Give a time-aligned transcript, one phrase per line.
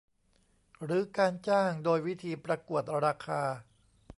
[0.83, 3.41] หรือการจ้างโดยวิธีประกวดราคา